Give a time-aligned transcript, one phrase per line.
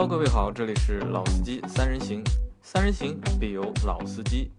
[0.00, 2.24] Hello，各位好，这里是老司机三人行，
[2.62, 4.50] 三人行必有老司机。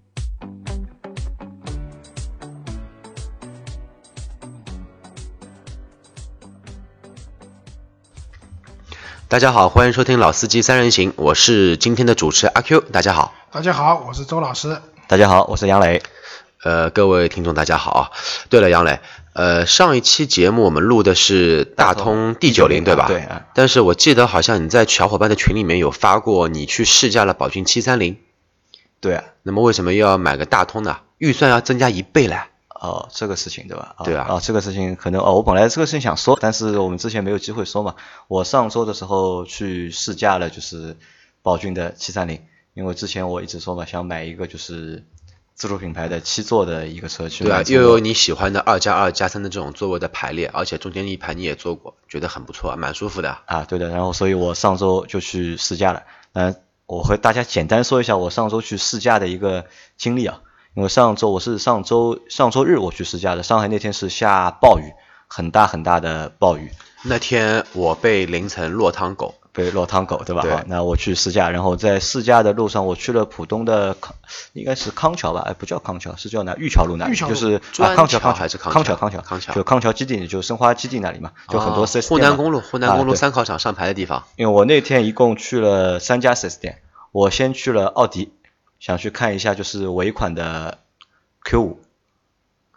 [9.27, 12.79] 大家好，欢迎收听老司机三人行，我是今天的主持阿 Q。
[12.91, 14.79] 大家好，大家好，我是周老师。
[15.07, 16.03] 大家好，我是杨磊。
[16.63, 18.11] 呃，各位听众大家好啊。
[18.47, 18.99] 对了，杨磊，
[19.33, 23.07] 呃，上一期节目我们录的是大通 D 九零对吧？
[23.07, 23.27] 对。
[23.53, 28.17] 但是我记得好像你在小伙伴的群里面有发过，你去试驾了宝骏七三零。
[28.99, 29.15] 对。
[29.15, 30.99] 啊那么为什么又要买个大通呢？
[31.17, 32.37] 预算要增加一倍嘞。
[32.69, 33.95] 哦，这个事情对吧？
[34.03, 34.27] 对啊。
[34.29, 37.95] 哦，这个事情可能哦，我本来这个事情想说，但是我们之前没有机会说嘛。
[38.27, 40.97] 我上周的时候去试驾了，就是
[41.41, 42.41] 宝骏的七三零，
[42.73, 45.05] 因为之前我一直说嘛，想买一个就是
[45.61, 47.43] 自主品牌的七座的一个车去。
[47.43, 53.37] 对啊，又有你喜欢的二加二加三的这种座位的排列，而且中间一排你也坐过，觉得很不错，蛮舒服的。
[53.45, 53.89] 啊，对的。
[53.89, 56.01] 然后，所以我上周就去试驾了。
[56.33, 56.55] 嗯，
[56.87, 60.41] 我和大家简单说一下我上周去试驾的一个经历啊。
[60.73, 64.91] 因为上周我是上周上周日我去试驾的，上海那天是下暴雨，
[65.27, 66.71] 很大很大的暴雨。
[67.03, 70.41] 那天我被淋成落汤狗，被落汤狗对吧？
[70.41, 70.63] 对。
[70.67, 74.15] 那我去试驾，然后在试驾的路上，我去了浦东的康，
[74.53, 75.41] 应该是康桥吧？
[75.41, 76.55] 哎，不叫康桥，是叫哪？
[76.55, 82.19] 玉桥路那里，就是康桥康桥还是康桥康桥康桥，就康桥基地，就申花基地那里嘛，就很多四 S 店。
[82.19, 84.23] 沪南公路，沪南公路三考场上牌的地方。
[84.35, 88.31] 因为我那天一共去了三家四 S 店，我先去了奥迪，
[88.79, 90.77] 想去看一下就是尾款的。
[91.43, 91.79] Q 五，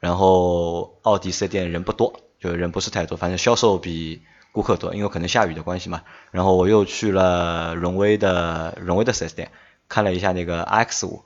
[0.01, 4.23] 然后奥迪四 S 店人不多，就人不是太多，反正销售比
[4.55, 6.03] 顾客多，因为可能下雨的关系嘛。
[6.31, 9.51] 然后我又去了荣威的荣威的四 S 店，
[9.89, 11.25] 看了一下那个 X 五，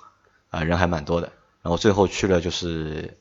[0.48, 1.30] 啊人还蛮多的。
[1.60, 3.18] 然后最后去了就是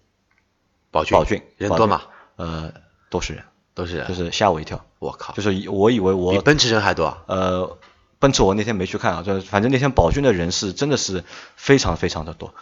[0.92, 2.04] 宝骏，宝骏人多吗？
[2.38, 2.72] 呃，
[3.10, 4.86] 都是人，都是人，就是吓我一跳。
[5.00, 7.18] 我靠，就是我以为我比奔驰人还多。
[7.28, 7.78] 呃，
[8.18, 11.26] 奔驰我那天没去看啊，就反正那天宝骏的人是真的是
[11.58, 12.56] 非常非常的多。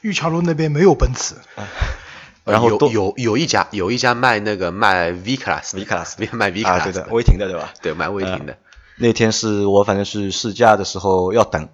[0.00, 1.34] 玉桥路那边没有奔驰，
[2.44, 7.72] 然后有有有一家有一家卖那个卖 V Class V Class 卖 V Class 对的，威霆的对吧？
[7.80, 8.56] 对，卖威霆的。
[8.96, 11.68] 那天是我反正是试驾的时候要等，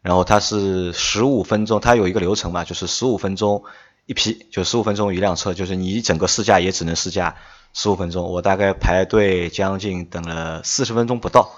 [0.00, 3.64] 然后它是十五分钟，它有一个流程嘛，就是十五分钟
[4.06, 7.36] 一批，就十五分钟一辆车，就是你整个试驾也只能试驾
[7.74, 8.24] 十五分钟。
[8.30, 11.50] 我大概排队将近等了四十分钟不到。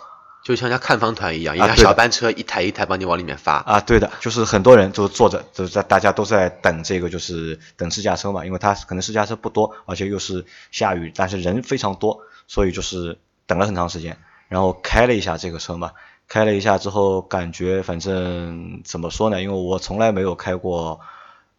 [0.45, 14.19] 就像家看房团一样，一辆小班车一台一台帮你往里面发啊，对的，就是很多人都坐着，都在大家都在等这个，就是等试驾车嘛，因为它可能试驾车不多，而且又是下雨，但是人非常多，所以就是等了很长时间。
[14.49, 15.93] 然后开了一下这个车嘛，
[16.29, 19.41] 开了一下之后，感觉反正怎么说呢？
[19.43, 21.01] 因为我从来没有开过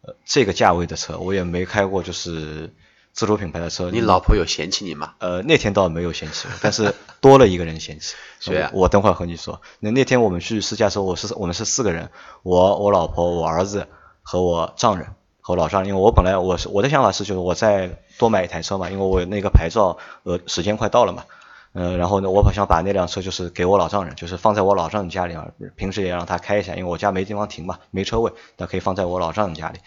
[0.02, 2.72] 呃这个价位的车，我也没开过就是。
[3.16, 5.14] 自主品牌的车，你老婆有嫌弃你吗？
[5.20, 8.14] 呃，那天倒没有嫌弃， 但是多了一个人嫌弃。
[8.40, 8.70] 谁啊？
[8.74, 9.62] 我等会儿和你说。
[9.80, 12.10] 那那天我们去试驾时候，我是我们是四个人，
[12.42, 13.88] 我我老婆我儿子
[14.22, 15.06] 和我丈人
[15.40, 15.88] 和我老丈人。
[15.88, 17.88] 因为我本来我是我的想法是，就是我再
[18.18, 21.24] 多买一台车嘛，因为我那个牌照呃时间快到了嘛。
[21.72, 29.78] 嗯，然后呢，我想把那辆车就是给我老丈人，就是放在我老丈人家里啊，平时也让他开一下，因为我家没地方停嘛，没车位，那可以放在我老丈人家里。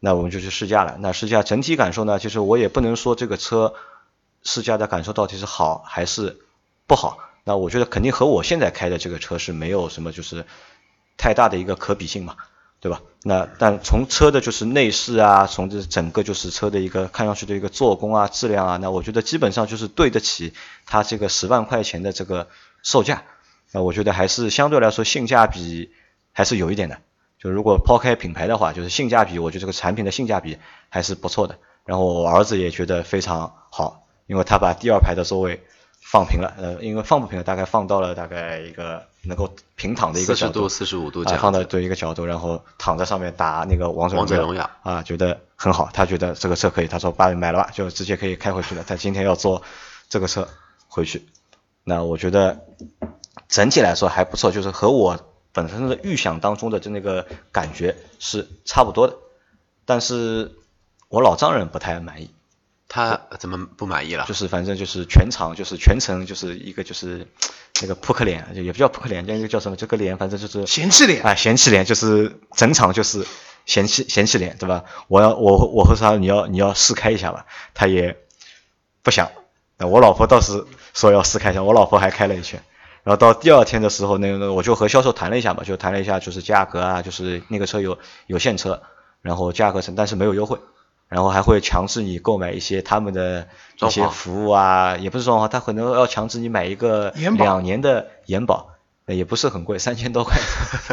[0.00, 0.96] 那我们就去试驾了。
[1.00, 2.18] 那试驾整体感受呢？
[2.18, 3.74] 其实我也不能说这个车
[4.42, 6.38] 试驾的感受到底是好还是
[6.86, 7.18] 不好。
[7.44, 10.44] 那我觉得肯定和我现在开的这个车是没有什么就是
[11.16, 12.36] 太大的一个可比性嘛，
[12.80, 13.00] 对吧？
[13.22, 20.52] 那但从车的就是内饰啊，从这整个就是车的一个看上去的一个做工啊、质量啊，那我觉得基本上就是对得起
[20.86, 22.48] 它这个十万块钱的这个
[22.82, 23.24] 售价。
[23.72, 25.90] 那我觉得还是相对来说性价比
[26.32, 26.98] 还是有一点的。
[27.38, 31.56] 就如果抛开品牌的话，就是性价比，我觉得这个产品的性价比还是不错的。
[31.84, 35.62] 然后我儿子也觉得非常好，因为他把第二排的座位
[36.00, 45.88] 放平了，呃，因为放不平了，大概放到了大概一个能够平躺的一个角度，四十度、四十五度，放到对一个角度，然后躺在上面打那个王者荣耀啊，觉得很好。
[45.92, 48.84] 他觉得这个车可以，他说爸买了吧，就直接可以开回去了。
[48.86, 49.62] 他今天要坐
[50.08, 50.48] 这个车
[50.88, 51.24] 回去，
[51.84, 52.58] 那我觉得
[53.48, 55.18] 整体来说还不错，就是和我。
[55.58, 59.16] 本身的预想当中的就那个感觉是差不多的，
[59.84, 60.52] 但是
[61.08, 62.30] 我老丈人不太满意。
[62.86, 64.24] 他怎么不满意了？
[64.28, 67.26] 就是反正就是全场就是全程就是一个就是
[67.82, 69.76] 那个扑克脸，就也不叫扑克脸，叫一个叫什么？
[69.76, 73.26] 这个脸反正就是嫌弃脸啊，嫌弃脸就是整场就是
[73.66, 74.84] 嫌弃嫌弃脸，对吧？
[75.08, 78.16] 我要我我和他你要你要试开一下吧，他也
[79.02, 79.28] 不想。
[79.76, 80.64] 那我老婆倒是
[80.94, 82.62] 说要试开一下，我老婆还开了一圈。
[83.08, 87.96] 然后到第二天的时候，那个我就和销售谈了一下嘛，就谈了一下，就是价格啊，就是那个车有
[88.26, 88.82] 有现车，
[89.22, 90.58] 然后价格是但是没有优惠，
[91.08, 93.48] 然后还会强制你购买一些他们的
[93.80, 98.72] 一些服务啊，也不是装潢，他可能要强制你买一个两年的延保，
[99.06, 100.36] 也不是很贵，三千多块。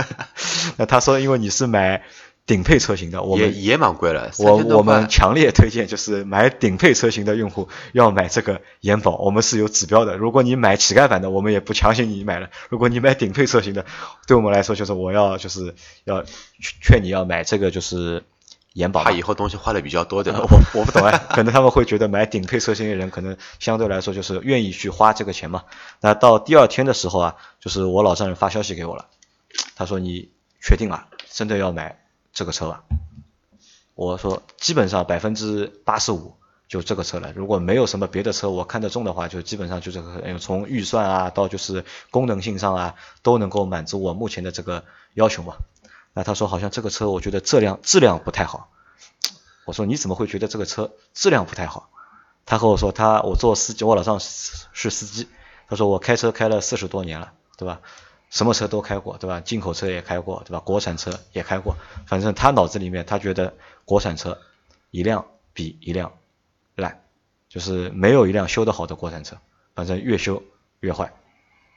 [0.79, 2.01] 那他说，因为你是买
[2.45, 10.15] 顶配车型的，我们也也蛮贵了，我我们强烈推荐，就是买顶配车型的用户要买这个延保，我们是有指标的。
[10.15, 12.49] 如果你买乞丐版的，我们也不强行你买了。
[12.69, 13.85] 如果你买顶配车型的，
[14.27, 16.33] 对我们来说就是我要就是要劝
[16.81, 18.23] 劝你要买这个就是
[18.73, 19.09] 延保嘛。
[19.09, 20.41] 怕以后东西花的比较多，对吧？
[20.41, 25.63] 我我不懂啊，可能他们会觉得买顶配车型的人可能相对来说就是愿意去花这个钱嘛。
[25.99, 29.07] 那到第二天的时候啊，就是我老丈人发消息给我了，
[29.75, 30.29] 他说你
[30.61, 32.04] 确定啊，真的要买
[32.35, 32.83] 这个车吧？
[33.95, 36.35] 我说基本上百分之八十五
[36.67, 44.83] 就这个车了，如果没有什么别的车我看得中的话，就基本上就这个车，从预算啊到就是功能性上啊都能够满足我目前的这个
[45.13, 45.55] 要求嘛。
[46.13, 48.69] 那他说好像这个车我觉得质量质量不太好，
[49.63, 51.89] 我说你怎么会觉得这个车质量不太好？
[52.45, 55.29] 他和我说他我做司机，我老丈是司机，
[55.69, 57.79] 他说我开车开了四十多年了，对吧？
[58.29, 59.39] 什么车都开过，对吧？
[59.39, 60.59] 进口车也开过，对吧？
[60.59, 61.75] 国产车也开过，
[62.05, 63.53] 反正他脑子里面他觉得
[63.85, 64.37] 国产车
[64.91, 66.11] 一辆比一辆
[66.75, 67.03] 烂，
[67.47, 69.37] 就是没有一辆修得好的国产车，
[69.73, 70.43] 反正越修
[70.79, 71.13] 越坏。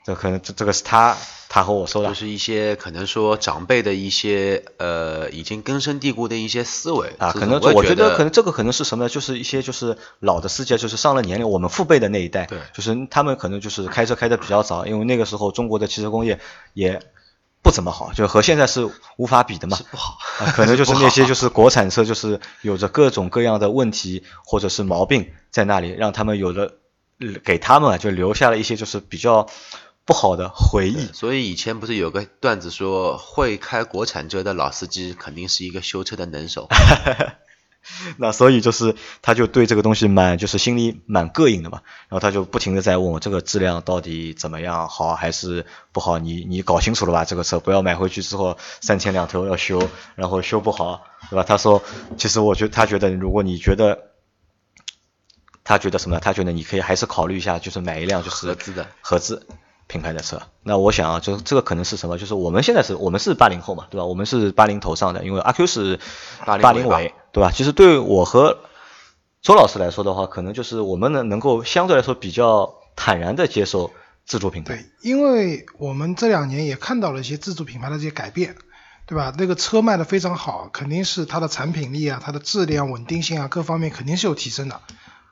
[0.05, 1.15] 这可能这这个是他
[1.49, 2.09] 他和我说的。
[2.09, 7.13] 就，是一些可能说长辈的一些呃已经根深蒂固的一些思维。
[7.17, 9.09] 啊，可能种我觉得可能这个可能是什么呢？
[9.09, 12.59] 就是一些就是老的世界，就是上了年龄，我们父辈的那一代，对。
[12.73, 16.39] 就是他们可能就是开车开的比较早，因为那个时候中国的汽车工业
[16.73, 17.01] 也
[17.61, 19.77] 不怎么好，就和现在是无法比的嘛。
[19.91, 26.75] 不好，啊，可能就是那些就是国产车，就是有着各种各样的问题或者是毛病在那里，让他们有了
[27.19, 29.47] 呃给他们啊就留下了一些就是比较
[30.09, 31.07] 不好的回忆。
[31.13, 36.67] 所以以前不是有个段子说，会开国产车的老司机肯定是一个修车的能手。
[38.17, 46.17] 那所以就是他就对这个东西蛮就是心里蛮膈应的嘛，然后他就不停的在问我这个质量到底怎么样，好还是不好？
[46.17, 47.23] 你你搞清楚了吧？
[47.23, 51.43] 这个车不要买回去之后三天两头要修，然后修不好，对吧？
[51.43, 51.83] 他说，
[52.17, 54.09] 其实我觉得他觉得如果你觉得。
[55.61, 56.19] 他觉得什么呢？
[56.19, 59.45] 他觉得你可以还是考虑一下，就是买一辆就是合资的合资
[59.89, 60.39] 品牌的车。
[60.61, 62.19] 那我想啊，就这个可能是什么？
[62.19, 64.05] 就是我们现在是我们是八零后嘛，对吧？
[64.05, 65.97] 我们是八零头上的，因为阿 Q 是
[66.45, 67.51] 80八零尾尾，对吧？
[67.51, 68.59] 其实对我和
[69.41, 73.91] 周老师来说的话，可能就是我们能能够相对来说比较坦然的接受
[74.27, 74.75] 自主品牌。
[74.75, 78.55] 对，因为我们这两年也看到了一些自主品牌的这些改变，
[79.07, 79.33] 对吧？
[79.35, 84.81] 那个车卖的非常好，肯定是它的产品力啊、它的质量、稳定性啊各方面肯定是有提升的，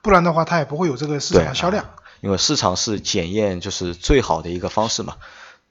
[0.02, 1.84] 不然的话它也不会有这个市场的销量。
[2.20, 5.16] 因为市场是检验就是最好的一个方式嘛。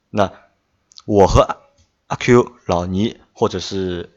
[0.10, 0.32] 那
[1.06, 1.58] 我和
[2.08, 4.10] 阿 Q、老倪或者是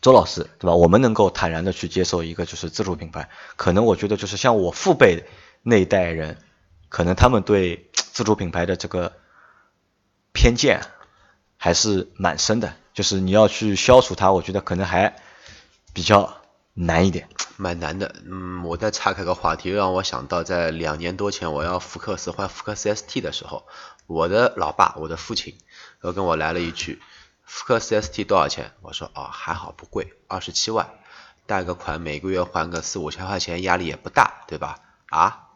[0.00, 0.74] 周老师，对吧？
[0.74, 5.24] 我们能够坦然的去接受一个就是自主品牌，可能我觉得就是像我父辈
[5.62, 6.38] 那一代人，
[6.88, 9.12] 可能他们对自主品牌的这个
[10.32, 10.82] 偏见
[11.56, 15.16] 还是蛮深的，就是你要去消除它，我觉得可能还
[15.92, 16.37] 比较
[16.86, 17.28] 难一点。
[17.56, 23.66] 蛮难的，嗯，我再岔开个话题，让我想到在两年多前我要福克斯换福克斯 ST 的时候，
[24.06, 25.58] 我的老爸，我的父亲，
[26.02, 27.02] 又跟我来了一句，
[27.42, 28.70] 福克斯 ST 多少钱？
[28.80, 30.88] 我说哦，还好不贵，二十七万，
[31.46, 34.78] 贷个款每个月还个四五千块钱，压力也不大，对吧？
[35.06, 35.48] 啊，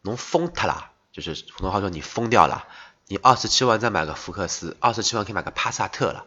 [0.00, 2.64] 侬疯他啦，就是普通话说你疯掉了，
[3.06, 6.24] 你二十七万再买个福克斯，二十七万可以买个帕萨特了，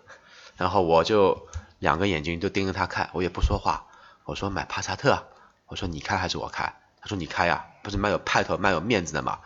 [0.57, 1.47] 然后我就
[1.79, 3.87] 两个眼睛都盯着他看，我也不说话。
[4.25, 5.27] 我说买帕萨特，
[5.67, 6.73] 我说你开还是我开？
[7.01, 9.39] 他说你开呀，不是蛮有派头、蛮有面子的嘛。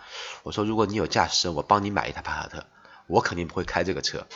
[0.43, 2.65] 我说如果你有驾驶证，我帮你买一台帕萨特，
[3.07, 4.27] 我肯定不会开这个车。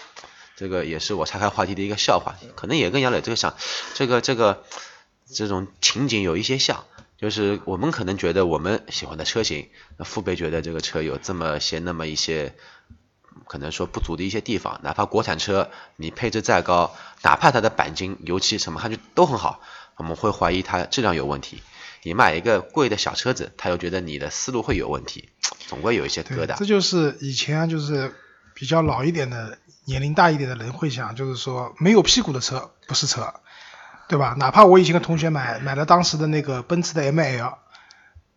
[0.55, 3.55] 这个也是我岔开话题的一个笑话，可能也跟杨磊这个想，
[3.93, 4.63] 这个这个
[5.25, 6.85] 这种情景有一些像，
[7.17, 12.55] 就是我们可能觉得我们喜欢的车型，那父辈觉得这个车有这么些那么一些。
[13.47, 19.61] 可能说不足的一些地方，哪怕国产车你配置再高，哪怕它的钣金、油漆什么看就都很好，
[19.99, 21.61] 我们会怀疑它质量有问题。
[22.01, 25.29] 你买一个贵的小车子，他又觉得你的思路会有问题，
[25.67, 26.65] 总归有一些疙，瘩这。
[26.65, 28.15] 就是以前啊，就是
[28.53, 33.33] 比较老一点的、年龄大一点的人会想，就是说没有屁股的车不是车，
[34.07, 34.33] 对吧？
[34.39, 37.55] 哪怕我以前的同学买买了当时的那个奔驰的 ML，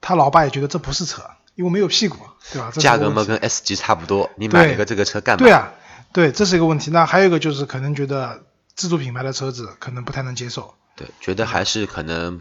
[0.01, 1.23] 他老爸也觉得这不是车，
[1.55, 2.19] 因为没有屁股，
[2.51, 2.73] 对吧？
[2.73, 5.39] 价格嘛跟 S 级差不多，你买一个这个车干嘛？
[5.39, 5.73] 对啊，
[6.13, 6.91] 对，这是一个问题。
[6.91, 8.43] 那还有一个就是可能觉得
[8.75, 12.41] 自主品牌的车子可能不太能接受，对，觉得还是可能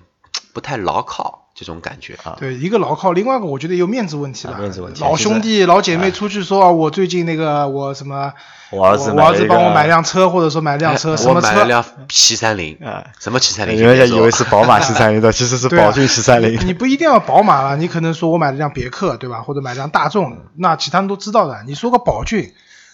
[0.53, 4.55] 不太牢靠这种感觉啊对，一个牢靠，另外一个我觉得有面子问题吧。
[4.57, 8.33] 啊面子问题老兄弟、老姐妹出去说啊，我最近那个我什么，
[8.71, 11.47] 我儿子我儿子帮我买辆车，或者说买辆车，哎什么车？
[11.47, 13.81] 我买了辆 P 三零啊，什么 P 三零？
[13.81, 16.59] 人家以为是宝马七三零的，其实是宝骏七三零。
[16.65, 19.41] 你不一定要宝马了，你可能说我买了辆别克，对吧？
[19.41, 21.63] 或者买辆大众，那其他人都知道的。
[21.67, 22.53] 你说个宝骏，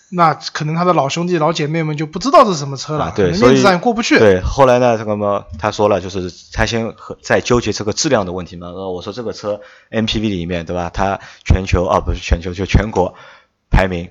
[0.10, 4.18] 那可能他的老兄弟老姐妹们就不知道这是什么车了，啊，对，面子上也过不去。
[4.18, 8.68] 对，后来呢，这个嘛，他说了，就是他先和在纠结这个质量的问题嘛。
[8.68, 9.60] 呃，我说这个车
[9.92, 10.90] MPV 里面，对吧？
[10.94, 13.16] 它全球啊，不是全球，就全国
[13.70, 14.10] 排名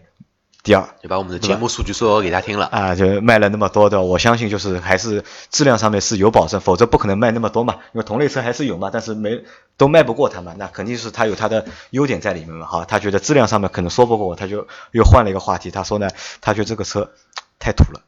[0.66, 0.84] 第二。
[1.00, 2.66] 就把我们的节目数据说给他听了。
[2.66, 7.76] 啊，就卖了那么多的，我相信就是还是质量上面是有保证，否则不可能卖那么多嘛。
[7.94, 9.44] 因为同类车还是有嘛，但是没
[9.76, 12.66] 都卖不过他嘛，那肯定是他有他的优点在里面嘛。
[12.66, 15.70] 哈，他觉得质量上面可能说不过我，他就又换了一个话题。
[15.70, 17.12] 他说呢，他觉得这个车
[17.60, 18.02] 太土了。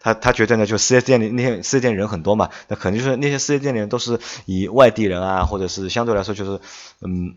[0.00, 6.60] 他他觉得呢，就四 S 店里那些四 S 店人很多嘛，那肯定就是那些四 S 店里人都是以外地人啊，或者是相对来说就是
[7.00, 7.34] 嗯，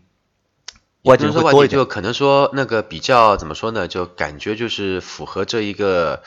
[1.02, 1.78] 外地人会多一点。
[1.78, 6.22] 就可能说那个比较怎么说呢，就感觉就是符合这一个。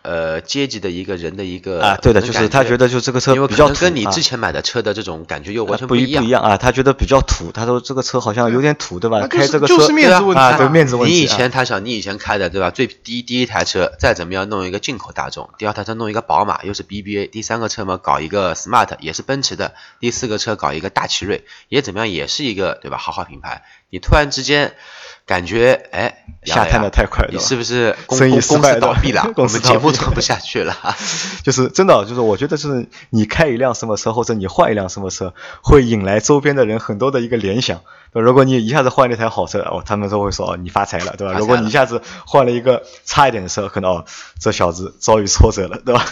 [0.00, 9.26] 呃，阶级的一个人的一个啊，对的，就是他觉得就这个车比较跟你之前买的车的这种感觉又完全不一样不一样啊，他觉得比较土，他说这个车好像有点土，对吧？
[9.26, 11.14] 开这个车就是面子问题啊，对面子问题。
[11.14, 12.70] 你以前他想你以前开的对吧？
[12.70, 22.96] 最低第一台车再怎么样弄一个进口大众，第二台车弄一个宝马又是 BBA，第三个车嘛搞一个 smart 也是奔驰的，第四个车搞一个大奇瑞也怎么样也是一个对吧？
[22.96, 24.72] 豪华品牌，你突然之间。
[25.28, 29.30] 感觉哎，下探的太快了，你是不是生 意公司倒闭了？
[29.36, 30.74] 公司节目做不下去了。
[31.44, 37.82] 就是真的，就是我觉得是你开一辆什么车，或者你换一辆什么车，会引来周边的人很多的一个联想。
[38.20, 41.38] 如果你一下子换了一台好车，哦，他们都会说哦，你发财了，对吧？
[41.38, 44.04] 如果你一下子换了一个差一点的车，可能哦，
[44.40, 46.04] 这小子遭遇挫折了， 对吧？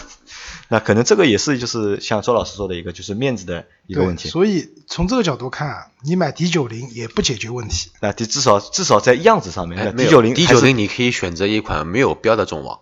[0.69, 4.27] 那可能这个也是就是像周老师说的一个就是面子的一个问题。
[4.27, 7.91] 所以从这个角度看，你买 D 九零也不解决问题。
[8.01, 12.81] 那至少至少在样子上面，D 九零 D 九零你可以选择一款没有标的中网。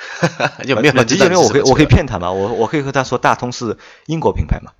[0.64, 3.76] 就没有 D 九零我可以我可以骗他嘛，我我可以和他说大通是
[4.06, 4.72] 英国品牌嘛，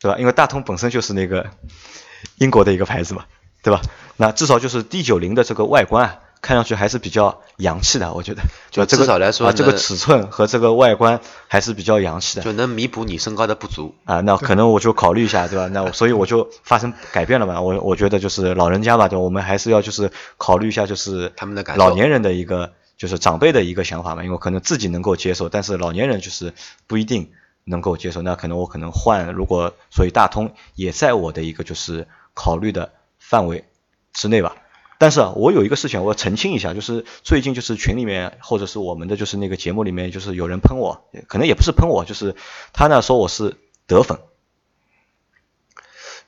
[0.00, 0.18] 对吧？
[0.18, 1.48] 因为大通本身就是那个
[2.38, 3.24] 英国的一个牌子嘛，
[3.62, 3.80] 对吧？
[4.16, 6.18] 那至少就是 D 九零的这个外观啊。
[6.40, 14.20] 看上去还是比较洋气的，我觉得，就至少来说，这个尺寸和这个外观还是比较洋气的，就能弥补你身高的不足啊。
[14.20, 15.66] 那可能我就考虑一下，对吧？
[15.66, 17.60] 那所以我就发生改变了嘛。
[17.60, 24.22] 我我觉得就是老人家嘛，对，我们还是要就是考虑一下，就是他们的感老年人的一个就是长辈的一个想法嘛。
[24.22, 26.54] 因为可能自己能够接受，但是老年人就是
[26.86, 27.32] 不一定
[27.68, 28.22] 能够接受。
[28.22, 33.64] 那可能我可能换，如果所以大通也在我的一个就是考虑的范围
[34.12, 34.56] 之内吧。
[35.00, 42.34] 但是啊，我有一个事情我要澄清一下，就是最近就是群里面或者是我们的就是那个节目里面，就是有人喷我，可能也不是喷我，就是
[42.72, 43.56] 他呢说我是
[43.86, 44.18] 德粉。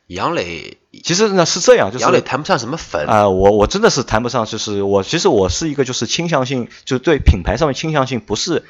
[0.07, 8.65] 杨磊其实呢是这样，就是杨磊谈不上什么粉啊，我我真的是谈不上，就是我其实我是一个就是倾向性，就是对品牌上面倾向性不是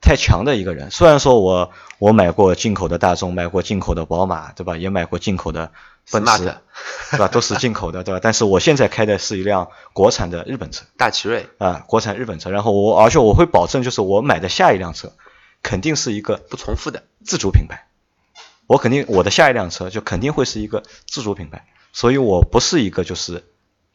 [0.00, 0.90] 太强的一个人。
[0.90, 4.76] 虽然说我我买过进口的大众，买过进口的宝马，对吧？
[4.76, 5.72] 也买过进口的。
[6.08, 6.54] 奔驰，
[7.10, 7.26] 对吧？
[7.26, 8.20] 都是进口的，对吧？
[8.22, 12.48] 但是我现在开的是一辆国产的日本车，大奇瑞啊，国产日本车。
[12.48, 15.12] 然后我，而且我会保证，就是我买的下一辆车，
[15.64, 17.88] 肯定是一个不重复的自主品牌。
[18.68, 23.42] 我肯定我的下一辆车就肯定会是一个自主品牌，所以我不是一个就是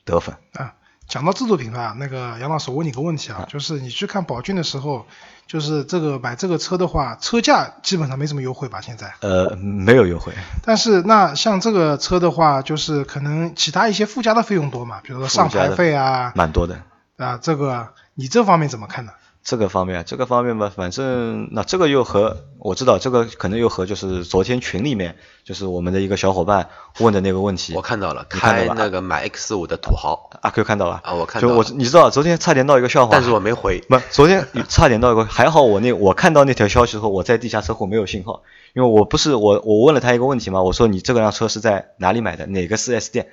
[0.04, 0.74] 德粉啊。
[1.12, 5.06] 讲到自主品牌啊，那个杨老师，我问你个问题啊，就是你去看宝骏的时候。
[5.48, 8.80] 就是这个买这个车的话，车价基本上没什么优惠吧？
[8.80, 10.32] 现在呃没有优惠，
[10.64, 16.82] 但是那像这个车的话，就是可能其他一些附加的费用多嘛，比如说上牌费啊，蛮多的
[17.18, 17.38] 啊。
[17.42, 19.12] 这个你这方面怎么看呢？
[19.44, 26.70] 这个方面，这个方面吧，反正那这个又和我知道这个可能又和就是昨天群里面就是我们的一个小伙伴
[27.00, 31.02] 问的那个问题，我看到了，开那个买 X 五的土豪阿 Q 看到了。
[31.04, 38.44] 啊，我看到，就我你知道昨天差点闹一个笑话，但是我没回，不，昨天差点闹一个，还好我那我看到那条消息后，我在地下车库没有信号，
[38.74, 43.30] 因为我不是我我问了他一个问题嘛，我说你这辆车是在哪里买的，哪个 4S 店？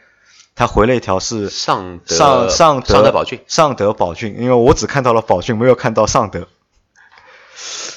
[0.59, 6.49] 他回了一条是上上上德宝骏，上德宝骏，因为我只看到了宝骏，没有看到上德。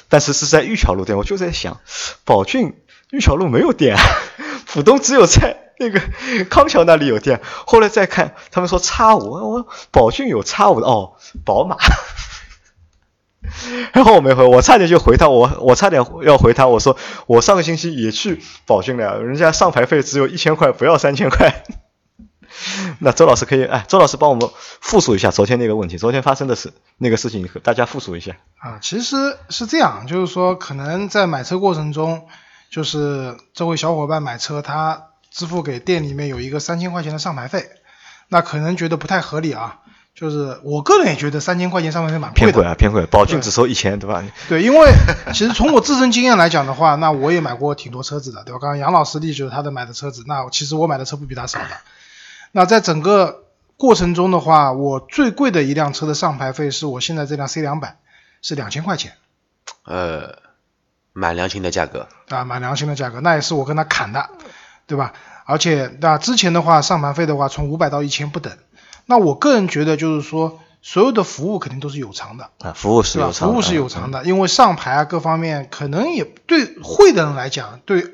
[0.09, 1.79] 但是是在玉桥路店，我就在想，
[2.23, 2.75] 宝骏
[3.09, 4.03] 玉桥路没有店，啊
[4.71, 5.99] 浦东只有在那个
[6.51, 7.41] 康桥那里有店。
[7.65, 11.13] 后来再看，他们说叉五，我宝骏有叉五的哦，
[11.43, 11.77] 宝马。
[13.91, 21.63] 然后我没回，我差点就回他，我我差点要回他，我说我上个星期也去宝骏了，人家上牌费只有一千块，不要三千块。
[22.99, 28.79] 那周老师可以哎，周老师帮我们复述一下昨天那个问题，昨天发生的事那个事情，和大家复述一下啊。
[28.81, 32.27] 其实是这样，就是说可能在买车过程中，
[32.69, 37.69] 就是这位小伙伴买车，他支付给店里面有一个三千块钱的上牌费，
[38.29, 39.77] 那可能觉得不太合理啊。
[40.13, 43.05] 就是我个人也觉得三千块钱上牌费蛮偏贵啊，偏贵。
[43.05, 44.21] 宝骏只收一千，对吧？
[44.49, 44.91] 对，因为
[45.33, 48.59] 其实从我自身经验来讲的话，那我也买过挺多车子的，对吧？
[48.59, 51.69] 刚刚杨老师例就是他的买的车子，那其实我买的车不比他少的。
[52.51, 53.45] 那在整个
[53.77, 57.97] 过程中的话，我最贵的一辆车的上牌费是我现在这辆 C 两百，
[58.41, 59.13] 是两千块钱
[59.85, 60.37] 呃，
[61.13, 62.07] 蛮良心的价格。
[62.29, 64.29] 啊，蛮良心的价格，那也是我跟他砍的，
[64.85, 65.13] 对吧？
[65.45, 68.55] 而且那之前的话，上牌费的话从五百到一千不等。
[69.05, 73.19] 那我个人觉得就是说，所有的服务肯定都是有偿的，啊，服务是？
[73.19, 78.13] 有偿的，服务是有嗯偿的，因为上牌啊各方面可能也对会的人来讲，对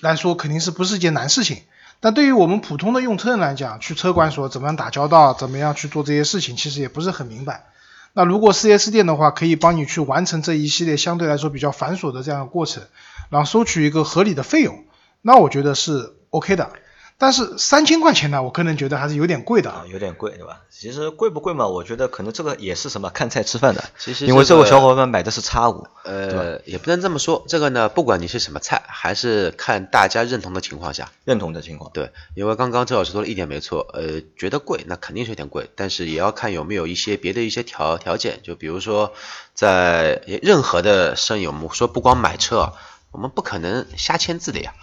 [0.00, 1.62] 来说肯定是不是一件难事情。
[2.02, 7.66] 但对于我们普通的用车人来讲，去车管所怎么样打交道，怎么样去做这些事情，其实也不是很明白。
[8.12, 12.82] 那如果 4S 店的话，可以帮你去完成这一系列相对来说比较繁琐的这样的过程，
[13.30, 14.84] 然后收取一个合理的费用，
[15.20, 16.72] 那我觉得是 OK 的。
[17.18, 19.84] 但是三千块钱呢，我个人觉得还是有点贵的啊，。
[19.88, 20.62] 有点贵，对吧？
[20.70, 21.68] 其实贵不贵嘛？
[21.68, 31.12] 我觉得可能这个也是什么看菜吃饭的，其实因为这位小伙伴买的是叉五，呃，也不能这么说，这个呢，不管你是什么菜，还是看大家认同的情况下。
[31.24, 39.12] 认同的情况，对，因为刚刚周老师说了一点没错，呃，觉得贵，那肯定是有点贵，但是也要看有没有一些别的一些条条件，就比如说
[39.54, 42.72] 在任何的生意，我们说不光买车啊，
[43.12, 44.74] 我们不可能瞎签字的呀。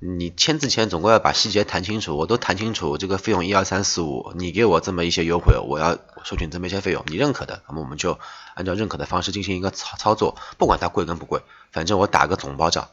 [0.00, 8.18] 你签字前总归要把细节谈清楚，我都谈清楚，这个费用一二三四五，你给我这么一些优惠，我要收取你这么一些费用，你认可的，那么我们就
[8.54, 12.88] 按照认可的方式进行一个操操作，不管它贵跟不贵，反正我打个总包账，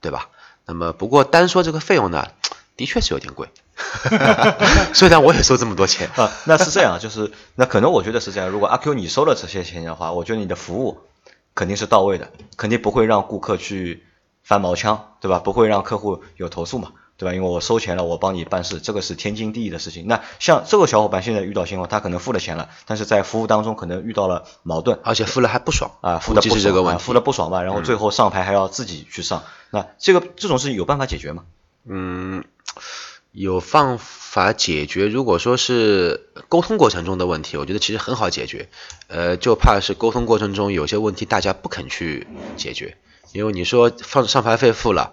[0.00, 0.30] 对吧？
[0.64, 2.28] 那么不过单说这个费用呢，
[2.76, 3.50] 的确是有点贵，
[4.94, 8.48] 虽然我也收这么多钱，啊，那是这样，就是那可能我觉得是这样。
[8.48, 11.02] 如果阿 Q 你收了这些钱的话，我觉得你的服务
[11.54, 14.05] 肯定是到位的，肯定不会让顾客去
[14.46, 15.40] 翻毛腔，对吧？
[15.40, 17.34] 不会让客户有投诉嘛，对吧？
[17.34, 20.06] 因为我收钱了，我帮你办事，这个是天经地义的事情。
[20.06, 31.42] 那像这个小伙伴现在遇到情况，他可能付了钱了，但是在服务当中可能遇到了矛盾，而且付了还不爽啊，付的估不爽这个问题，付了不爽吧，然后最后上牌还要自己去上，那这个这种事情有办法解决吗？
[31.88, 32.44] 嗯，
[33.32, 35.08] 有方法解决。
[35.08, 38.68] 如果说是沟通过程中的问题，我觉得其实很好解决。
[39.08, 42.96] 呃，就怕是沟通过程中有些问题大家不肯去解决，
[43.36, 45.12] 因为你说放上牌费付了，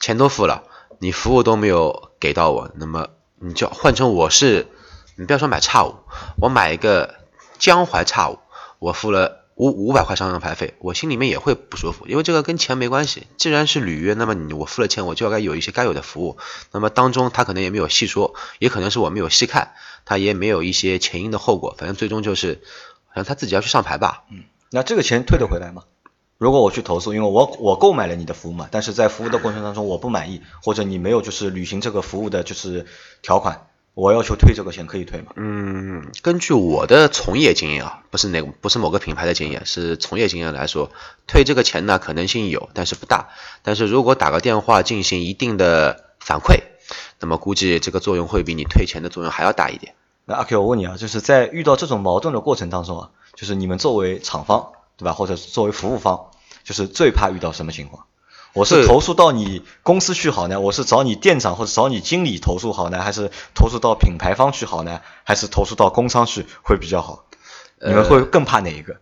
[0.00, 0.62] 钱都付了，
[1.00, 3.08] 你服务都没有给到我，那么
[3.40, 4.68] 你就换成我是，
[5.16, 5.96] 你不要说买叉五，
[6.40, 7.16] 我买一个
[7.58, 8.38] 江淮叉五，
[8.78, 9.42] 我付了。
[9.56, 13.26] 五五百块上牌费，我心里面也会不舒服，因为这个跟钱没关系。
[13.38, 16.36] 既然是履约，那么你我付了钱，我就要该有一些该有的服务。
[16.72, 19.72] 那么当中他可能也没有细说，也可能是我没有细看，
[20.04, 21.74] 他也没有一些前因的后果。
[21.78, 22.60] 反正最终就是，
[23.14, 24.24] 让他自己要去上牌吧。
[24.30, 25.84] 嗯那这个钱退得回来吗？
[26.38, 32.84] 如果我去投诉，因为我我购买了你的服务嘛，但是在服务的过程当中我不满意，或者你没有就是履行这个服务的就是
[33.22, 35.32] 条款，我要求退这个钱可以退吗？
[35.36, 40.90] 嗯，根据我的从业经验啊，不是哪不是某个品牌的经验，是从业经验来说，
[41.26, 43.30] 退这个钱呢可能性有，但是不大。
[43.62, 46.60] 但是如果打个电话进行一定的反馈，
[47.18, 49.94] 那么估计这个作用会比你退钱的作用还要大一点。
[50.26, 56.30] 那阿 Q，我问你啊，就是在遇到这种矛盾的过程当中啊，就是你们作为厂方对吧，或者作为服务方，
[56.64, 58.06] 就是最怕遇到什么情况？
[58.54, 67.26] 我是投诉到你公司去好呢，我是找你店长或者找你经理投诉好呢，还是投诉到品牌方去好呢，还是投诉到工商去会比较好？
[67.78, 68.96] 你们会更怕哪一个？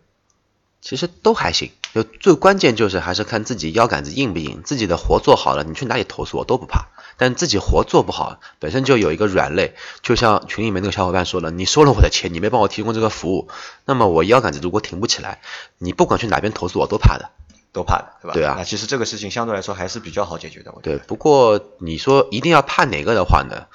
[0.81, 6.89] 其实都还行，就最关键就是还是看自己腰杆子硬不硬，自己的活做好了，你去哪里投诉我都不怕。
[7.17, 13.47] 但自己活做不好，本身就有一个软肋，就像群里面那个小伙伴说了，你收了我的钱，你没帮我提供这个服务，
[13.85, 15.39] 那么我腰杆子如果挺不起来，
[15.77, 17.29] 你不管去哪边投诉我都怕的。
[17.75, 18.33] 都怕的，对吧？
[18.33, 20.97] 对啊那其实这个事情相对来说还是比较好解决的，我觉得。
[20.97, 23.65] 对，不过你说一定要怕哪个的话呢？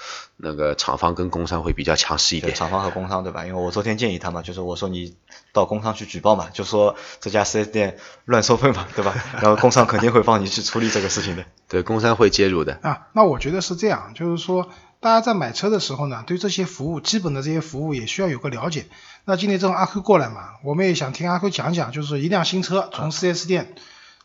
[0.43, 2.55] 那个厂方跟工商会比较强势一，点。
[2.55, 3.45] 厂方和工商对吧？
[3.45, 5.15] 因为我昨天建议他嘛，就是我说你
[5.53, 9.15] 到工商去举报嘛，就说这家四 S 店乱收费嘛，对吧？
[9.43, 11.45] 然后工商肯定会帮你去处理这个事情的。
[11.69, 12.79] 对，工商会介入的。
[12.83, 18.87] 啊，那我觉得是这样，就是说大家在买车的时候呢，对这些服务基本的这些服务也需要有个了解。
[19.25, 23.75] 那今天正好阿 Q 过来嘛，我们也想听阿 Q 讲讲，就是一辆新车从 4S 店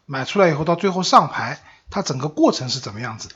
[0.06, 3.36] 买出来以后到最后上牌，它整个过程是怎么样子的？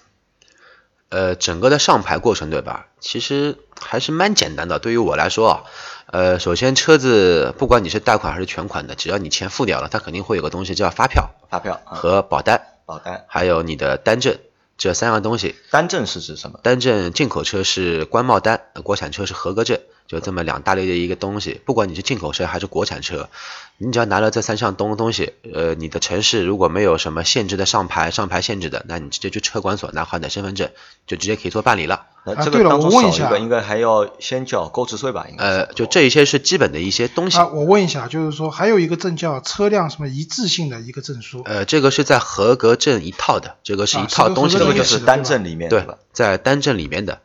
[1.07, 2.87] 呃，整个的上牌过程对吧？
[2.99, 4.77] 其实还是蛮简单的。
[4.77, 5.63] 对于我来说啊，
[6.07, 14.37] 呃，首先车子不管你是贷款还是全款的，只要你钱付掉了，它肯定会有个东西叫发票发票啊，和保单，保单，还有你的单证
[14.79, 15.55] 这三样东西。
[15.69, 16.59] 单证是指什么？
[16.63, 21.61] 单证进口车是官帽单，呃国产车是合格证，就这么两大类的一个东西。
[21.63, 23.29] 不管你是进口车还是国产车，
[23.77, 30.69] 你只要拿了这三项东东西，呃，你的城市如果没有什么限制的上牌、上牌限制的，那你直接去车管所拿好你的身份证，
[31.05, 32.07] 就直接可以做办理了。
[32.25, 35.27] 那啊对了这个当中我问一下少一个，应该还要先缴购置税吧？
[35.29, 35.45] 应该。
[35.45, 37.37] 呃，就这一些是基本的一些东西。
[37.37, 44.73] 啊，我问一下，就是说还有一个证叫车辆什么一致性的一个证书，呃，这个是在合格证一套的，这个是一啊套东西是这个。
[44.73, 47.21] 就是单证里面对吧？，在单证里面的。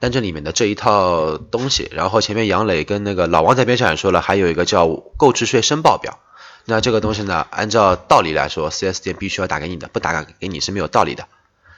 [0.00, 1.88] 单证里面的这一套东西。
[1.92, 6.18] 然后前面杨磊跟那个老王在边上也说了，还有一个叫购置税申报表。
[6.64, 11.26] 那这个东西呢，按照道理来说，4S 店必须要打给你的，不打给你是没有道理的。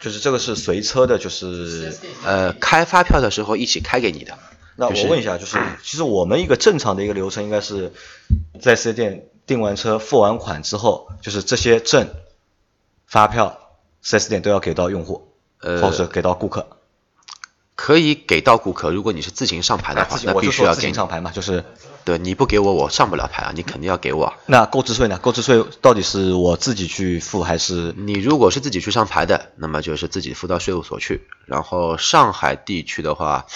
[0.01, 4.37] 就是这个是随车的，就是呃，开发票的时候一起开给你的。
[4.75, 7.93] 那我问一下，就是 其实我们一个正常的一个流程应该是
[8.61, 12.09] 在四 S 店订完车、付完款之后，就是这些证、
[13.07, 13.61] 发票，
[14.03, 15.29] 四 S 店都要给到用户，
[15.61, 16.67] 呃或者给到顾客。
[17.83, 20.95] 可以给到顾客，如果你是自行上牌的话，那必须要自行。
[20.95, 21.65] 上牌嘛，就是
[22.05, 24.33] 对，你不给我，我上不了牌啊，你肯定要给我。
[24.47, 25.19] 那购置税呢？
[25.21, 27.93] 购置税到底是我自己去付还是？
[27.97, 31.27] 你如果是自己去上牌的，那么就是自己付到税务所去。
[31.47, 33.47] 然后上海地区的话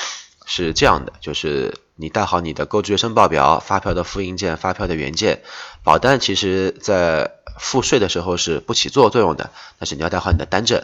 [0.44, 5.40] 是这样的，就是你带好你的购置税申报表、发票的复印件、发票的原件，
[5.84, 10.82] 保单其实在付税的时候是不起作用的，但是你要带好你的单证、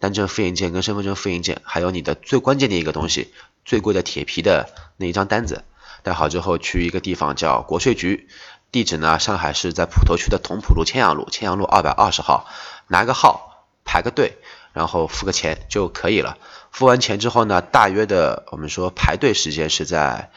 [0.00, 3.32] 单证复印件跟身份证复印件，还有你的最关键的一个东西，
[3.64, 5.62] 最贵的铁皮的那一张单子，
[6.02, 8.28] 带好之后去一个地方叫国税局，
[8.72, 12.48] 地址呢上海市在普陀区的同浦路千阳路，千阳路二百二十号，
[12.88, 14.38] 拿个号排个队，
[14.72, 16.38] 然后付个钱就可以了。
[16.70, 20.30] 付完钱之后呢，大约的我们说排队时间是在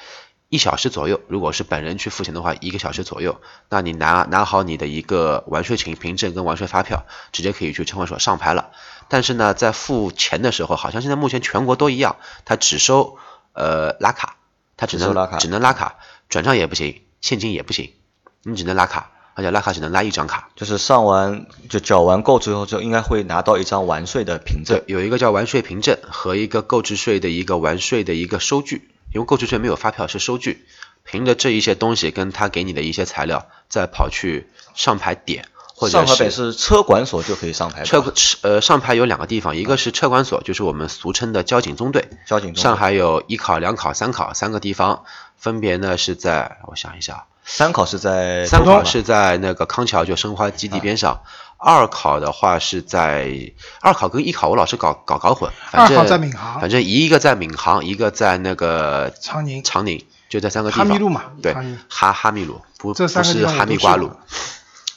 [0.50, 1.22] 一小时左右。
[1.28, 3.40] 如果是本人去付钱的话，一个小时左右。
[3.70, 8.72] 那你拿拿好你的一个完税凭凭证跟完税发票，直接可以去车管所上牌了。
[9.14, 13.20] 但是呢，在付钱的时候，好像现在目前全国都一样，它只收
[13.54, 14.38] 呃拉卡，
[14.76, 15.98] 它只能只拉卡只能拉卡，
[16.30, 17.94] 转账也不行，现金也不行，
[18.42, 20.50] 你只能拉卡，而且拉卡只能拉一张卡。
[20.56, 24.84] 就是上完就缴完购之后，就应该会拿到一张完税的凭证对，。
[24.88, 30.66] 有一个叫完税凭证和一个购置税的一个完税的一个收据，因为购置税没有发票是收据，
[31.04, 45.04] 凭着这一些东西跟他给你的一些材料，再跑去上牌点，或者上海是北是车管所就可以上牌的车吧，呃上牌有两个地方，一个是车管所，就是我们俗称的交警中队，交警中队上海有一考、两考、三考三个地方，
[45.38, 51.22] 分别呢是在我想一下，三考是在三考是在那个康桥，就申花基地边上。
[51.66, 55.50] 二考的话是在二考跟一考，我老是搞搞搞混。
[55.72, 60.86] 反正二考在闵行反正一个在闵行，一个在那个长宁长宁，就这三个地方。
[60.86, 61.56] 哈密路嘛对，
[61.88, 64.12] 哈哈密路不这三个不是地方我哈密瓜路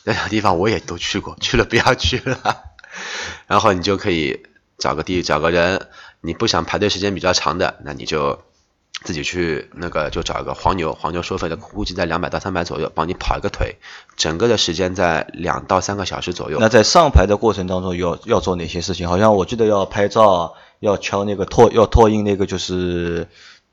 [0.07, 2.39] 那两个地方我也都去过，去了不要去了。
[3.49, 4.47] 然后你就可以
[4.79, 5.89] 找个地找个人，
[6.21, 8.39] 你不想排队时间比较长的，那你就
[9.03, 13.79] 自己去那个就找一个黄牛，黄牛收费的估计在两百到三百左右，帮你跑一个腿，
[14.17, 16.59] 整个的时间在两到三个小时左右。
[16.61, 19.09] 那在上牌的过程当中要要做哪些事情？
[19.09, 23.27] 好像我记得要拍照，要敲那个拓要拓印那个就是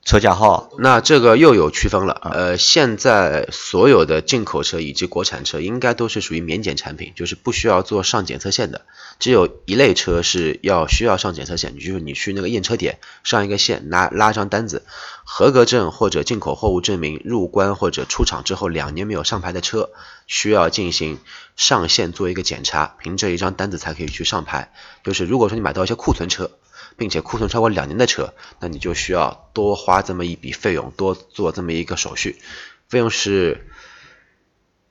[0.05, 0.69] 车架号。
[0.77, 8.85] 那这个又有区分了，呃，现在所有的进口车以及国产车应该都是属于免检产品，就是不需要做上检测线的，
[9.19, 14.83] 只有一类车是要需要上检测线，就是你去那个验车点上一个线，拿拉张单子，
[15.23, 19.89] 合格证或者进口货物证明入关或者出厂之后两年没有上牌的车，
[20.27, 21.19] 需要进行
[21.55, 24.73] 上线做一个检查，凭这一张单子才可以去上牌。
[25.03, 26.51] 就是如果说你买到一些库存车，
[26.97, 32.39] 并且库存超过两年的车，那你就需要多花这么一笔费用，多做这么一个手续，
[32.87, 33.65] 费用是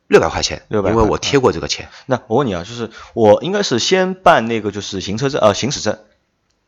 [0.08, 1.88] 六百块钱，六百因为我贴过这个钱。
[2.06, 5.98] 那我问你啊，就是我应该是先办那个就是行车证呃行驶证，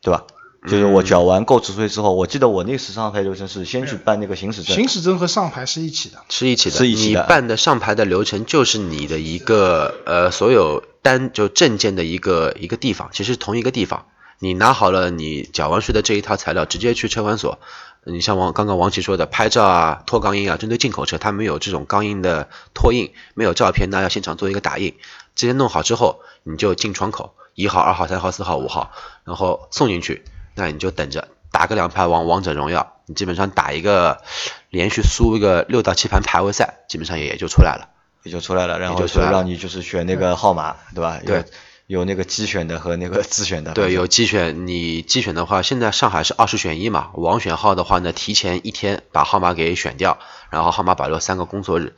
[0.01, 0.25] 对吧？
[0.67, 6.23] 就是我缴完购置税之后，我记得我那时上牌流程是先去办那个行驶证，行驶证和上牌是一起的。
[6.31, 14.07] 是一起的，是一起的你办的上牌的流程就是你的一个呃所有单就证件的一个一个地方，其实同一个地方。
[14.39, 17.59] 你拿好了你缴完税的这一套材料，直接去车管所。
[18.07, 24.95] 你像王刚刚王琦说的，拍照啊、脱钢印啊，针对进口车，它没有这种钢印的拓印，没有照片，那要现场做一个打印。
[25.35, 28.93] 这些弄好之后，你就进窗口，一号、二号、三号、四号、五号，
[29.25, 34.21] 然后送进去，那你就等着打个两盘王王者荣耀，你基本上打一个
[34.69, 37.89] 连续输一个六到七盘排位赛，基本上也也就出来了。
[38.25, 41.21] 也就出来了，然后就是让你就是选那个号码，对吧？
[41.27, 41.45] 对，
[41.87, 43.73] 有那个机选的和那个自选的。
[43.75, 50.19] 对，有机选，你机选的话，现在上海是二十选一嘛，网选号的话呢，提前一天把号码给选掉，
[50.51, 51.95] 然后号码保留三个工作日。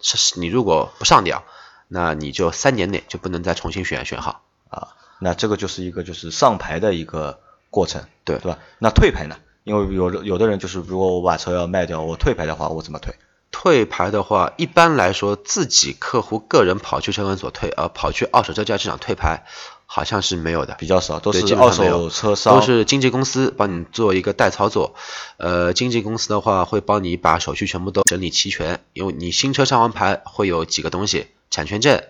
[0.00, 1.44] 是是，你如果不上掉，
[1.88, 4.42] 那你就三年内就不能再重新选选号。
[4.68, 4.88] 啊，
[5.20, 8.58] 那这个就是一个就是上牌的一个过程，对对吧？
[8.78, 9.36] 那退牌呢？
[9.64, 13.14] 因为有的有的人就是，如果我把车要卖掉，我退牌的话，我怎么退？
[13.50, 19.44] 退牌的话，一般来说自己客户个人跑去车管所退，呃，跑去二手车交易市场退牌，
[19.86, 20.74] 好像是没有的。
[20.78, 24.94] 比较少，都是二手车商，都是经纪公司帮你做一个代操作，
[25.38, 32.02] 呃，经纪公司的话会帮你把手续全部都整理齐全，因为你新车上完牌会有几个东西，产权证、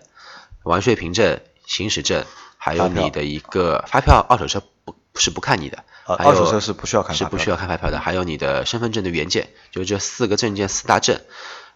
[0.63, 2.25] 完税凭证、行驶证，
[2.57, 5.83] 还有你的一个发票，二手车不是不看你的，
[6.17, 11.19] 呃二手车是不需要看是不需要看牌票的，还有你的身份证的原件，就这四个证件四大证。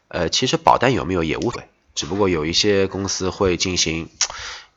[0.07, 4.09] 呃，其实保单有没有也无所谓，只不过有一些公司会进行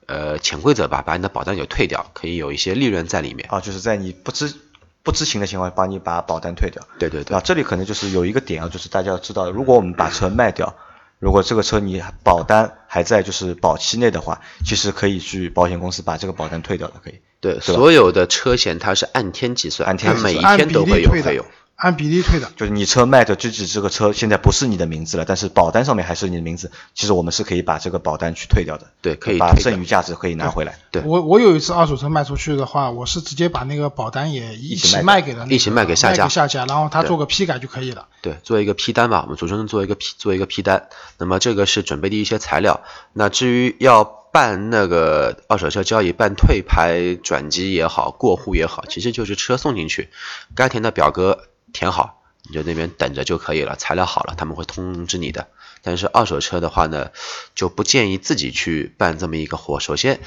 [0.06, 3.48] 呃潜规则吧，把你的保单给退掉，可以有一些利润在里面。
[3.50, 4.54] 啊，就是在你不知
[5.02, 6.82] 不知情的情况下，帮你把保单退掉。
[6.98, 10.74] 对对对啊，这里可能就是有一个点啊，就是大家要知道，如果我们把车卖掉，
[11.18, 17.20] 如果这个车你保单还在就是保期内的话，其实可以去保险公司把这个保单退掉的，可以。
[17.40, 21.44] 对，吧所有的车险它是按天计算，按天计算每一天都会有费用。，
[21.76, 22.50] 按比例退的。
[22.56, 30.78] 就是你车卖的，就指这个车现在不是你的名字了，但是保单上面还是你的名字，其实我们是可以把这个保单去退掉的，对可以把剩余价值可以拿回来。
[30.90, 38.06] 对我我有一次二手车卖出去的话，我是直接把那个保单也一起卖卖给了那个一起卖给下家下家，然后他做个批改就可以了。
[38.22, 40.88] 对，做一个批单吧，我们主持人做一个批做一个批单。
[41.18, 42.80] 那么这个是准备的一些材料。
[43.12, 50.10] 那至于要办那个二手车交易，办退牌、转机也好，过户也好，其实就是车送进去，
[50.54, 53.76] 该填的表格填好，你就那边等着就可以了。
[53.76, 55.48] 材料好了，他们会通知你的。
[55.82, 57.10] 但是二手车的话呢，
[57.54, 59.80] 就不建议自己去办这么一个活。
[59.80, 60.20] 首先，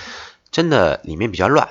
[0.51, 1.69] 真的里面比较乱，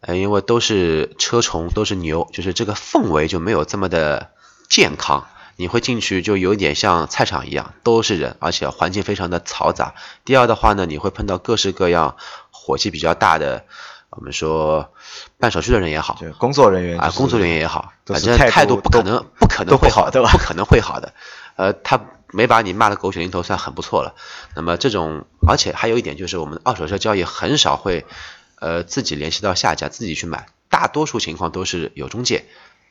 [0.00, 4.30] 呃，因为都是车虫，都是牛，就是这个氛围就没有这么的
[4.68, 5.28] 健康。
[5.56, 9.94] 你会进去就有点像菜场一样，都是人，而且环境非常的嘈杂。
[10.24, 12.16] 第二的话呢，你会碰到各式各样
[12.50, 13.64] 火气比较大的，
[14.10, 14.92] 我们说
[15.38, 21.14] 办手续的人也好，就工作人员、啊，就是工作人员也好，反正态度不可能不可能会好好对吧不可能会好的。
[21.56, 21.98] 呃，他
[22.32, 24.14] 没把你骂的狗血淋头，算很不错了。
[24.54, 28.04] 那么这种，而且还有一点就是，我们二手车交易很少会
[28.60, 32.44] 呃自己联系到下家自己去买，大多数情况都是有中介。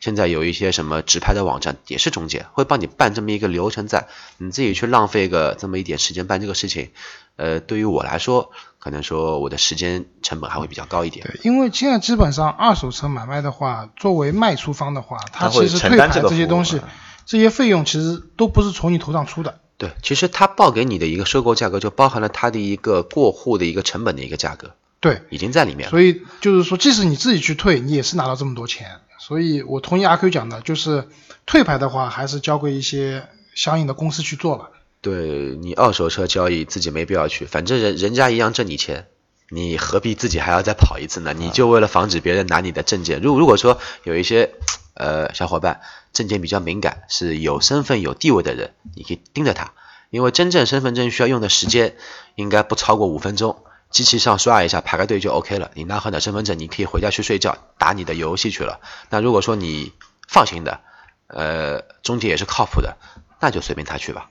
[0.06, 6.92] 现在有一些什么直拍的网站也是中介，会帮你办这么一个流程在，你自己去浪费个这么一点时间办这个事情，
[7.38, 11.26] 呃，对于我来说，可能说我的时间成本还会比较高一点。
[11.26, 16.88] 对，因为现在基本上二手车买卖的话，作为卖出方的话，他其实退牌这些东西啊，
[17.26, 19.58] 这些费用其实都不是从你头上出的。
[19.80, 25.90] 对，其实他报给你的一个收购价格，就包含了他的一个过户的一个成本的一个价格，对，已经在里面了。
[25.90, 29.00] 所以就是说，即使你自己去退，你也是拿到这么多钱。
[29.18, 31.08] 所以我同意阿 Q 讲的，就是
[31.46, 34.70] 退牌的话，还是交给一些相应的公司去做吧。
[35.02, 39.08] 对你二手车交易自己没必要去，反正人人家一样挣你钱，
[39.50, 41.34] 你何必自己还要再跑一次呢？
[41.34, 43.22] 你就为了防止别人拿你的证件。
[43.22, 44.52] 如如果说有一些
[44.96, 49.74] 呃小伙伴证件比较敏感，是有身份有地位的人，你可以盯着他，
[50.10, 51.96] 因为真正身份证需要用的时间
[52.34, 53.64] 应该不超过五分钟。
[53.96, 55.72] 机器上刷一下，排个队就 OK 了。
[55.74, 58.82] 你拿好你的身份证，你可以回家去睡觉，打你的游戏去了。
[59.10, 59.94] 那如果说你
[60.28, 60.82] 放心的，
[61.28, 62.98] 呃，中介也是靠谱的，
[63.40, 64.30] 那就随便他去吧。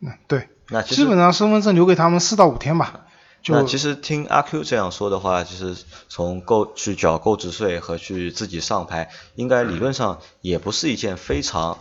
[0.00, 3.04] 嗯，对，那其实基本上身份证留给他们四到五天吧。
[3.42, 5.76] 就那其实听阿 Q 这样说的话，其实
[6.08, 11.78] 从购去缴购置税和去自己上牌，应该理论上也不是一件非常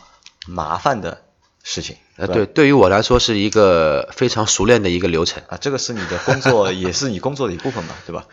[0.47, 1.23] 麻烦的
[1.63, 1.95] 事情。
[2.21, 5.41] 呃，对，对于我来说是一个非常熟练的一个流程。
[5.47, 8.25] 啊，这个是你的工作，也是你工作的一部分吧，对吧？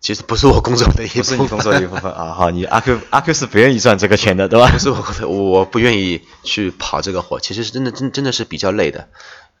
[0.00, 2.34] 其实不是我工作的一部分，不是你工作的一部分啊。
[2.34, 4.68] 好，你阿 Q 阿 Q 是不愿意赚这个钱的，对吧？
[4.70, 4.90] 不是
[5.24, 9.08] 我我不愿意去跑这个活，其实是真的真真的是比较累的。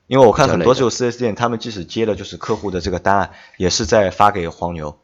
[0.08, 4.98] 因为我看很多比较累这种 4S 店，他们即使接了就是客户的这个单案，也是在发给黄牛，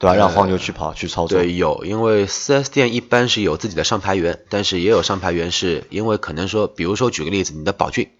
[0.00, 0.16] 对吧？
[0.16, 1.38] 让黄牛去跑去操作。
[1.38, 8.10] 对，有，因为 4S 店一般是有自己的上牌员，但是也有上牌员是因为可能说，比如说举个例子，你的宝骏，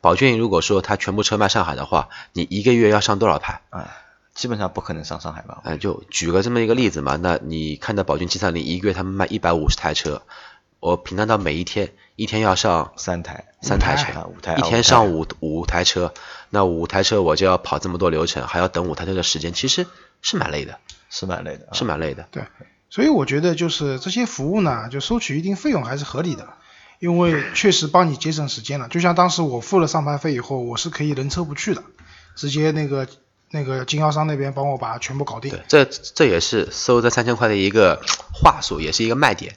[0.00, 3.62] 宝骏如果说它全部车卖上海的话，你一个月要上多少牌？
[3.70, 3.90] 啊，
[4.32, 5.60] 基本上不可能上上海吧？
[5.64, 10.22] 嗯，就举个这么一个例子嘛，那你看到宝骏七三零一个月他们卖一百五十台车，
[10.84, 16.12] 我平摊到每一天，一天要上三台，三台台车啊，五台，一天上五五台车，
[16.50, 19.86] 那五台车我就要跑这么多流程，还要等五台车的时间，其实
[20.20, 21.72] 是蛮累的，是蛮累的啊。
[21.72, 22.28] 是蛮累的。
[22.30, 22.44] 对，
[22.90, 26.46] 所以我觉得就是这些服务呢，就收取一定费用还是合理的，
[26.98, 28.86] 因为确实帮你节省时间了。
[28.88, 31.82] 就像当时我付了上牌费以后，我是可以人车不去的，
[32.34, 33.08] 直接那个
[33.50, 38.02] 那个经销商那边帮我把它全部搞定对。，这这也是收这三千块的一个
[38.34, 39.56] 话术，也是一个卖点。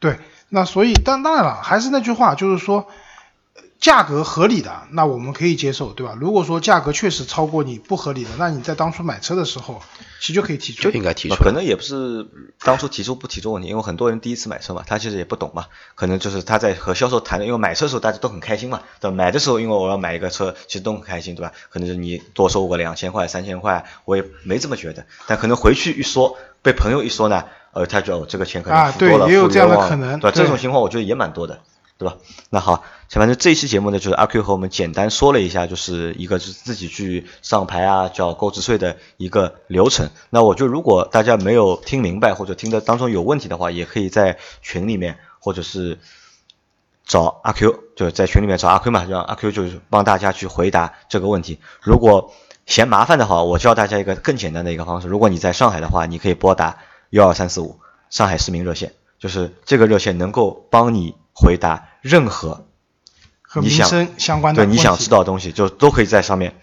[0.00, 2.86] 对，那所以但当然了，还是那句话，就是说
[3.54, 6.16] 呃价格合理的，那我们可以接受，对吧？
[6.20, 9.80] 如果说价格确实超过你不合理的，那你在当初买车的时候，
[10.20, 10.90] 其实就可以提出就。
[10.90, 12.26] 应该提出可能也不是
[12.60, 19.16] 当初提出不提出问题，因为很多人第一次买车嘛，他其实也不懂嘛，可能就是他在和销售谈的，因为买车的时候大家都很开心嘛，对吧？
[19.16, 21.52] 买的时候因为我要买一个车，其实都很开心，对吧？
[21.70, 30.34] 可能是你多收我两千块、三千块，我也没这么觉得，但可能回去一说，被朋友一说呢，呃，他觉得哦这个钱可能啊付多了，对也有这样的可能对吧？
[30.34, 31.60] 这种情况我觉得也蛮多的。
[31.98, 32.16] 对吧？
[32.50, 40.08] 那好，反正这一期节目呢，就是阿 Q 和我们简单说了一下，就是一个是自己去上牌啊，缴购置税的一个流程。
[40.30, 45.98] 那我觉得如果大家没有听明白或者听的当中有问题的话，也可以在群里面或者是
[47.04, 51.58] 找阿 Q，就是在群里面找阿 Q 嘛，让阿 Q 就是帮大家去回答这个问题。
[51.80, 52.32] 如果
[52.64, 55.08] 嫌麻烦的话，我教大家一个更简单的一个方式。
[55.08, 56.78] 如果你在上海的话，你可以拨打
[57.10, 62.66] 幺二三四五上海市民热线，就是这个热线能够帮你回答任何
[63.42, 66.54] 和民你想生相关的对你想知道的东西，就都可以在上面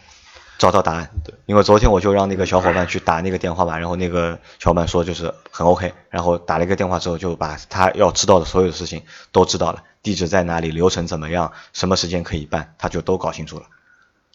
[0.58, 1.10] 找到答案。
[1.24, 13.66] 对，因为昨天我就让那个小伙伴去打那个电话嘛，然后那个小伙伴说就是很 OK，然后打了一个电话之后就把他要知道的所有的事情都知道了，地址在哪里，流程怎么样，什么时间可以办，他就都搞清楚了。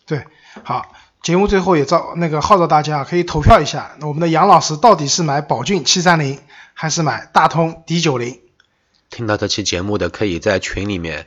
[0.06, 0.24] 对，
[0.64, 6.38] 好，节目最后也召那个号召大家可以投票一下，我们的杨老师到底是买宝骏七三零
[6.72, 8.40] 还是买大通 D 九零？
[9.10, 11.26] 听到这期节目的可以在群里面，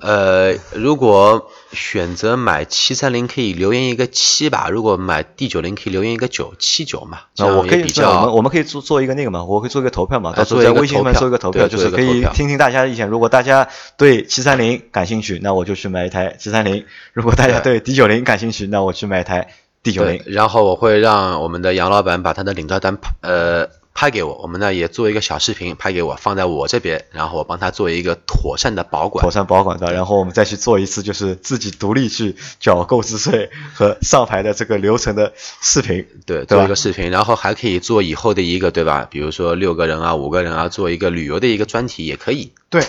[0.00, 13.06] 呃，如果选择买七三零可以留言一个七吧，如果买 D 九零可以留言一个九七九嘛，那我可以，也比对我们我们可以做做一个那个嘛，我可以做一个投票嘛，哎到时候在微信上面做一个投票，就是可以听听大家的意见。
[13.06, 19.52] 如果大家对七三零感兴趣，那我就去买一台七三零；如果大家对 D 九零感兴趣，那我去买一台
[19.82, 23.68] D 九零。，然后我会让我们的杨老板把他的领照单呃
[24.00, 29.30] 拍给我，我们呢也做一个小视频拍给我，放在我这边，然后我帮他做一个妥善的保管妥。
[29.30, 36.06] 善保管的，然后我们再去做一次，就是自己独立去缴购置税和上牌的这个流程的视频。
[36.24, 39.06] 对，做一个视频，然后还可以做以后的一个，对吧？
[39.10, 42.54] 比如说六个人啊、五个人啊，做一个旅游的一个专题也可以。
[42.70, 42.82] 对，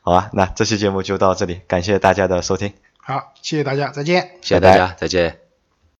[0.00, 2.72] 好吧，那这期节目就到这里，感谢大家的收听。
[2.96, 4.30] 好，谢谢大家，再见。
[4.40, 5.47] 谢谢大家，再见。